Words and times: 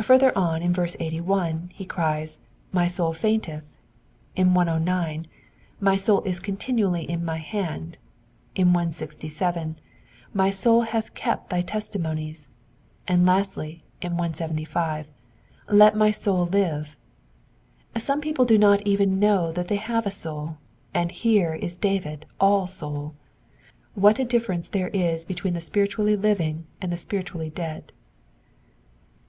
Farther 0.00 0.36
on, 0.36 0.60
in 0.60 0.72
verse 0.72 0.96
81, 0.98 1.70
he 1.72 1.84
cries, 1.86 2.40
'*My 2.72 2.88
soul 2.88 3.12
fainteth;" 3.14 3.76
in 4.34 4.54
109, 4.54 5.28
'* 5.52 5.80
My 5.88 5.94
soul 5.94 6.20
/is 6.22 6.42
continually 6.42 7.08
in 7.08 7.24
my 7.24 7.36
hand;" 7.36 7.96
in 8.56 8.72
167, 8.72 9.78
My 10.34 10.50
soul 10.50 10.80
hath 10.80 11.14
kept 11.14 11.50
thy 11.50 11.60
testimonies;" 11.62 12.48
and 13.06 13.24
lastly, 13.24 13.84
in 14.00 14.14
175, 14.16 15.06
Let 15.70 15.96
my 15.96 16.10
soul 16.10 16.44
live." 16.46 16.96
Some 17.96 18.20
people 18.20 18.44
do 18.44 18.58
not 18.58 18.84
even 18.84 19.20
know 19.20 19.52
that 19.52 19.68
they 19.68 19.76
have 19.76 20.06
a 20.06 20.10
soul, 20.10 20.58
and 20.92 21.12
here 21.12 21.54
is 21.54 21.76
David 21.76 22.26
all 22.40 22.66
soul. 22.66 23.14
What 23.94 24.18
a 24.18 24.24
differ 24.24 24.54
ence 24.54 24.68
there 24.68 24.88
is 24.88 25.24
between 25.24 25.54
the 25.54 25.60
spiritually 25.60 26.16
living 26.16 26.66
and 26.80 26.90
the 26.92 26.96
spiritually 26.96 27.48
dead. 27.48 27.92